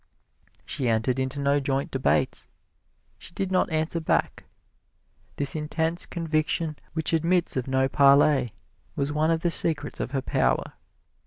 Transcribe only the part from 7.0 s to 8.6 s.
admits of no parley